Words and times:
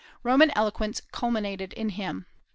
Roman 0.23 0.49
eloquence 0.57 0.99
culminated 1.11 1.73
in 1.73 1.89
him. 1.89 2.25